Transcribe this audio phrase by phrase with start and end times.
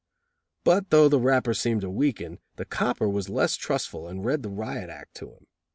[0.63, 4.49] But though the rapper seemed to weaken, the copper was less trustful and read the
[4.49, 5.45] riot act to him.